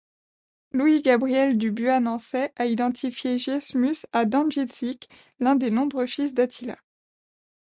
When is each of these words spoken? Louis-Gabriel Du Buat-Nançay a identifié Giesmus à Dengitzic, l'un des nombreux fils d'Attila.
Louis-Gabriel 0.71 1.59
Du 1.59 1.69
Buat-Nançay 1.71 2.49
a 2.55 2.65
identifié 2.65 3.37
Giesmus 3.37 4.07
à 4.13 4.25
Dengitzic, 4.25 5.07
l'un 5.39 5.53
des 5.55 5.69
nombreux 5.69 6.07
fils 6.07 6.33
d'Attila. 6.33 6.75